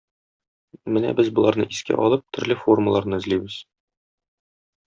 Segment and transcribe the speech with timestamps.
[0.95, 3.63] Менә без боларны искә алып, төрле формаларны эзлибез.